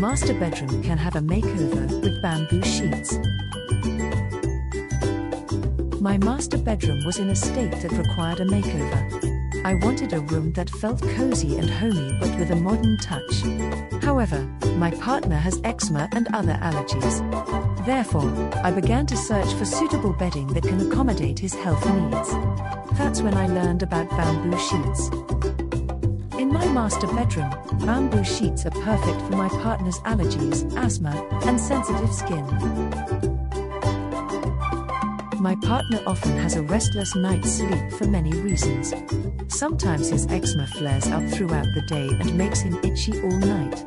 master 0.00 0.32
bedroom 0.32 0.82
can 0.82 0.96
have 0.96 1.14
a 1.14 1.20
makeover 1.20 1.86
with 2.00 2.22
bamboo 2.22 2.62
sheets. 2.62 3.18
My 6.00 6.16
master 6.16 6.56
bedroom 6.56 7.04
was 7.04 7.18
in 7.18 7.28
a 7.28 7.34
state 7.34 7.72
that 7.72 7.92
required 7.92 8.40
a 8.40 8.46
makeover. 8.46 9.62
I 9.66 9.74
wanted 9.74 10.14
a 10.14 10.20
room 10.20 10.54
that 10.54 10.70
felt 10.70 11.02
cozy 11.02 11.58
and 11.58 11.68
homey 11.68 12.16
but 12.18 12.34
with 12.38 12.50
a 12.50 12.56
modern 12.56 12.96
touch. 12.96 13.42
However, 14.02 14.40
my 14.78 14.90
partner 14.90 15.36
has 15.36 15.60
eczema 15.64 16.08
and 16.12 16.28
other 16.32 16.54
allergies. 16.62 17.20
Therefore, 17.84 18.32
I 18.64 18.70
began 18.70 19.04
to 19.04 19.18
search 19.18 19.52
for 19.52 19.66
suitable 19.66 20.14
bedding 20.14 20.46
that 20.54 20.62
can 20.62 20.90
accommodate 20.90 21.38
his 21.38 21.52
health 21.52 21.84
needs. 21.84 22.32
That's 22.96 23.20
when 23.20 23.34
I 23.34 23.48
learned 23.48 23.82
about 23.82 24.08
bamboo 24.08 24.58
sheets. 24.58 25.59
In 26.40 26.48
my 26.50 26.66
master 26.68 27.06
bedroom, 27.06 27.50
bamboo 27.84 28.24
sheets 28.24 28.64
are 28.64 28.70
perfect 28.70 29.20
for 29.20 29.36
my 29.36 29.50
partner's 29.50 29.98
allergies, 29.98 30.74
asthma, 30.74 31.10
and 31.44 31.60
sensitive 31.60 32.14
skin. 32.14 32.46
My 35.38 35.54
partner 35.56 36.00
often 36.06 36.38
has 36.38 36.56
a 36.56 36.62
restless 36.62 37.14
night's 37.14 37.58
sleep 37.58 37.92
for 37.92 38.06
many 38.06 38.32
reasons. 38.32 38.94
Sometimes 39.48 40.08
his 40.08 40.26
eczema 40.28 40.66
flares 40.66 41.08
up 41.08 41.28
throughout 41.28 41.66
the 41.74 41.82
day 41.82 42.08
and 42.08 42.38
makes 42.38 42.60
him 42.60 42.78
itchy 42.82 43.20
all 43.20 43.38
night. 43.38 43.84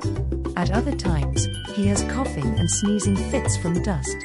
At 0.56 0.70
other 0.70 0.96
times, 0.96 1.48
he 1.74 1.88
has 1.88 2.04
coughing 2.04 2.60
and 2.60 2.70
sneezing 2.70 3.16
fits 3.16 3.58
from 3.58 3.82
dust. 3.82 4.16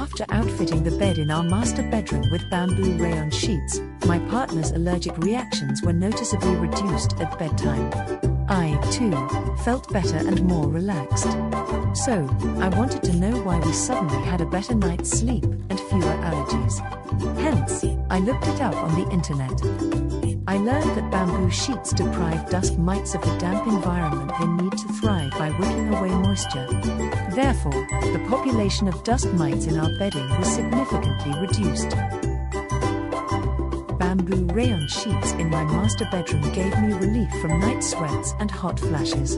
After 0.00 0.24
outfitting 0.30 0.82
the 0.82 0.96
bed 0.96 1.18
in 1.18 1.30
our 1.30 1.42
master 1.42 1.82
bedroom 1.82 2.24
with 2.30 2.48
bamboo 2.48 2.96
rayon 2.96 3.30
sheets, 3.30 3.82
my 4.06 4.18
partner's 4.30 4.70
allergic 4.70 5.14
reactions 5.18 5.82
were 5.82 5.92
noticeably 5.92 6.56
reduced 6.56 7.20
at 7.20 7.38
bedtime. 7.38 7.92
I, 8.48 8.80
too, 8.90 9.12
felt 9.62 9.92
better 9.92 10.16
and 10.16 10.42
more 10.44 10.68
relaxed. 10.68 11.30
So, 11.92 12.26
I 12.60 12.70
wanted 12.78 13.02
to 13.04 13.12
know 13.12 13.42
why 13.42 13.58
we 13.60 13.74
suddenly 13.74 14.24
had 14.24 14.40
a 14.40 14.46
better 14.46 14.74
night's 14.74 15.10
sleep 15.10 15.44
and 15.44 15.78
fewer 15.78 16.16
allergies. 16.24 16.80
Hence, 17.38 17.84
I 18.08 18.20
looked 18.20 18.46
it 18.46 18.62
up 18.62 18.76
on 18.76 18.94
the 18.94 19.10
internet. 19.10 20.29
I 20.50 20.56
learned 20.56 20.96
that 20.96 21.12
bamboo 21.12 21.48
sheets 21.48 21.92
deprive 21.92 22.50
dust 22.50 22.76
mites 22.76 23.14
of 23.14 23.22
the 23.22 23.38
damp 23.38 23.68
environment 23.68 24.32
they 24.36 24.48
need 24.48 24.72
to 24.72 24.88
thrive 24.94 25.30
by 25.38 25.50
wicking 25.50 25.94
away 25.94 26.08
moisture. 26.08 26.66
Therefore, 27.36 27.86
the 28.10 28.26
population 28.28 28.88
of 28.88 29.04
dust 29.04 29.32
mites 29.34 29.66
in 29.66 29.78
our 29.78 29.96
bedding 30.00 30.28
was 30.40 30.52
significantly 30.52 31.38
reduced. 31.38 31.90
Bamboo 34.00 34.52
rayon 34.52 34.88
sheets 34.88 35.30
in 35.34 35.50
my 35.50 35.62
master 35.62 36.08
bedroom 36.10 36.42
gave 36.52 36.76
me 36.80 36.94
relief 36.94 37.30
from 37.40 37.60
night 37.60 37.84
sweats 37.84 38.34
and 38.40 38.50
hot 38.50 38.80
flashes. 38.80 39.36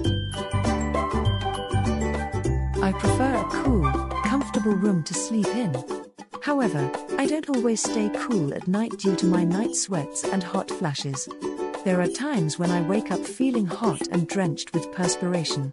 I 2.82 2.90
prefer 2.98 3.34
a 3.34 3.44
cool, 3.62 3.84
comfortable 4.24 4.72
room 4.72 5.02
to 5.02 5.12
sleep 5.12 5.48
in. 5.48 6.01
However, 6.42 6.90
I 7.18 7.26
don't 7.26 7.48
always 7.50 7.80
stay 7.80 8.10
cool 8.14 8.52
at 8.52 8.66
night 8.66 8.98
due 8.98 9.14
to 9.14 9.26
my 9.26 9.44
night 9.44 9.76
sweats 9.76 10.24
and 10.24 10.42
hot 10.42 10.68
flashes. 10.70 11.28
There 11.84 12.00
are 12.00 12.08
times 12.08 12.58
when 12.58 12.72
I 12.72 12.82
wake 12.82 13.12
up 13.12 13.20
feeling 13.24 13.64
hot 13.64 14.08
and 14.08 14.26
drenched 14.26 14.74
with 14.74 14.90
perspiration. 14.90 15.72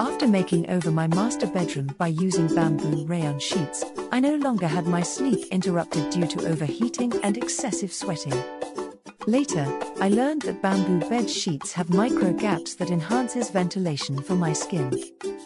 After 0.00 0.26
making 0.26 0.68
over 0.68 0.90
my 0.90 1.06
master 1.06 1.46
bedroom 1.46 1.94
by 1.96 2.08
using 2.08 2.52
bamboo 2.52 3.04
rayon 3.06 3.38
sheets, 3.38 3.84
I 4.10 4.18
no 4.18 4.34
longer 4.34 4.66
had 4.66 4.86
my 4.86 5.02
sleep 5.02 5.46
interrupted 5.52 6.10
due 6.10 6.26
to 6.26 6.48
overheating 6.48 7.12
and 7.22 7.36
excessive 7.36 7.92
sweating. 7.92 8.34
Later, 9.28 9.64
I 10.00 10.08
learned 10.08 10.42
that 10.42 10.60
bamboo 10.60 11.08
bed 11.08 11.30
sheets 11.30 11.72
have 11.74 11.94
micro 11.94 12.32
gaps 12.32 12.74
that 12.76 12.90
enhances 12.90 13.50
ventilation 13.50 14.20
for 14.20 14.34
my 14.34 14.54
skin. 14.54 14.90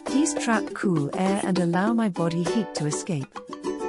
These 0.07 0.33
trap 0.35 0.63
cool 0.73 1.11
air 1.15 1.39
and 1.43 1.59
allow 1.59 1.93
my 1.93 2.09
body 2.09 2.41
heat 2.41 2.73
to 2.75 2.87
escape. 2.87 3.27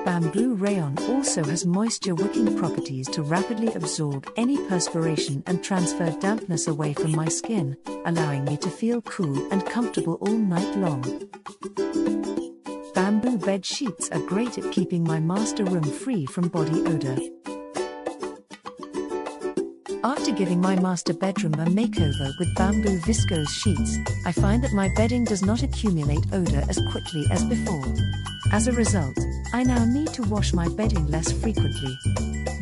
Bamboo 0.06 0.54
rayon 0.54 0.96
also 1.08 1.42
has 1.42 1.66
moisture 1.66 2.14
wicking 2.14 2.56
properties 2.56 3.08
to 3.08 3.24
rapidly 3.24 3.74
absorb 3.74 4.30
any 4.36 4.56
perspiration 4.68 5.42
and 5.46 5.64
transfer 5.64 6.12
dampness 6.20 6.68
away 6.68 6.92
from 6.92 7.10
my 7.10 7.26
skin, 7.26 7.76
allowing 8.04 8.44
me 8.44 8.56
to 8.58 8.70
feel 8.70 9.02
cool 9.02 9.36
and 9.50 9.66
comfortable 9.66 10.14
all 10.20 10.38
night 10.38 10.76
long. 10.76 11.02
Bamboo 12.94 13.36
bed 13.38 13.66
sheets 13.66 14.08
are 14.10 14.20
great 14.20 14.56
at 14.58 14.70
keeping 14.70 15.02
my 15.02 15.18
master 15.18 15.64
room 15.64 15.82
free 15.82 16.24
from 16.24 16.46
body 16.46 16.82
odor. 16.86 17.16
After 20.04 20.30
giving 20.30 20.60
my 20.60 20.76
master 20.76 21.14
bedroom 21.14 21.54
a 21.54 21.66
makeover 21.66 22.30
with 22.38 22.54
bamboo 22.54 23.00
viscose 23.00 23.48
sheets, 23.48 23.98
I 24.24 24.30
find 24.30 24.62
that 24.62 24.72
my 24.72 24.88
bedding 24.94 25.24
does 25.24 25.42
not 25.42 25.64
accumulate 25.64 26.24
odor 26.32 26.62
as 26.68 26.80
quickly 26.92 27.26
as 27.32 27.44
before. 27.46 27.82
As 28.52 28.68
a 28.68 28.72
result, 28.72 29.18
I 29.52 29.64
now 29.64 29.84
need 29.84 30.12
to 30.14 30.22
wash 30.22 30.52
my 30.52 30.68
bedding 30.68 31.06
less 31.08 31.32
frequently. 31.32 31.98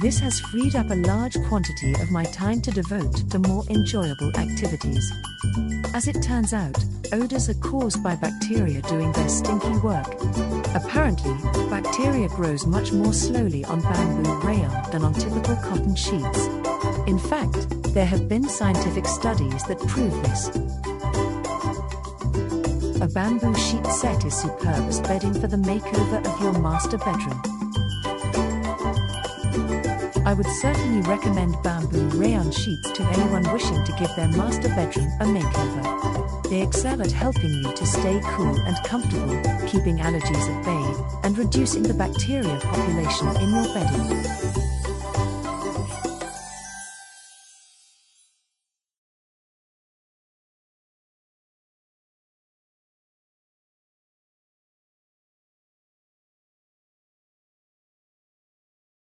This 0.00 0.19
has 0.19 0.41
freed 0.41 0.75
up 0.77 0.91
a 0.91 0.95
large 0.95 1.37
quantity 1.49 1.93
of 2.00 2.11
my 2.11 2.25
time 2.25 2.61
to 2.62 2.71
devote 2.71 3.31
to 3.31 3.39
more 3.39 3.65
enjoyable 3.69 4.31
activities. 4.37 5.12
As 5.94 6.09
it 6.09 6.23
turns 6.23 6.53
out, 6.53 6.77
odors 7.12 7.49
are 7.49 7.55
caused 7.55 8.03
by 8.03 8.17
bacteria 8.17 8.83
doing 8.83 9.12
their 9.12 9.28
stinky 9.28 9.77
work. 9.78 10.15
Apparently, 10.75 11.34
bacteria 11.69 12.28
grows 12.28 12.67
much 12.67 12.91
more 12.93 13.12
slowly 13.12 13.65
on 13.67 13.81
bamboo 13.81 14.41
rayon 14.41 14.91
than 14.91 15.03
on 15.03 15.15
typical 15.15 15.56
cotton 15.56 15.94
sheets. 15.94 16.47
In 17.06 17.19
fact, 17.19 17.69
there 17.94 18.06
have 18.06 18.28
been 18.28 18.49
scientific 18.49 19.06
studies 19.06 19.62
that 19.65 19.78
prove 19.81 20.15
this. 20.23 20.49
A 23.04 23.06
bamboo 23.06 23.54
sheet 23.54 23.87
set 23.88 24.25
is 24.25 24.34
superb 24.34 24.88
as 24.88 24.98
bedding 25.03 25.34
for 25.34 25.47
the 25.47 25.59
makeover 25.59 26.26
of 26.26 26.41
your 26.41 26.59
master 26.59 26.97
bedroom. 26.97 27.38
I 30.25 30.32
would 30.32 30.47
certainly 30.47 31.03
recommend 31.03 31.62
bamboo 31.62 32.09
rayon 32.16 32.50
sheets 32.50 32.91
to 32.93 33.03
anyone 33.03 33.43
wishing 33.53 33.84
to 33.84 33.93
give 33.98 34.09
their 34.16 34.28
master 34.28 34.70
bedroom 34.70 35.09
a 35.20 35.26
makeover. 35.26 36.48
They 36.48 36.62
excel 36.62 37.03
at 37.03 37.12
helping 37.12 37.53
you 37.53 37.75
to 37.75 37.87
stay 37.87 38.22
cool 38.25 38.59
and 38.62 38.76
comfortable, 38.87 39.38
keeping 39.66 39.98
allergies 39.98 40.48
at 40.48 40.64
bay, 40.64 41.19
and 41.25 41.37
reducing 41.37 41.82
the 41.82 41.93
bacteria 41.93 42.59
population 42.59 43.28
in 43.37 43.50
your 43.50 43.75
bedding. 43.75 44.74